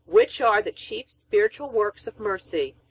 [0.07, 2.73] Which are the chief spiritual works of mercy?